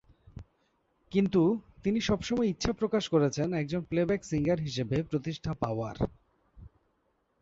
কিন্তু, 1.11 1.41
তিনি 1.83 1.99
সবসময়ই 2.01 2.49
ইচ্ছা 2.49 2.71
প্রকাশ 2.73 3.03
করেছেন 3.09 3.47
একজন 3.53 3.81
প্লে 3.81 4.01
ব্যাক 4.05 4.21
সিঙ্গার 4.23 4.59
হিসাবে 4.59 4.97
প্রতিষ্ঠা 5.03 5.51
পাওয়ার। 5.53 5.95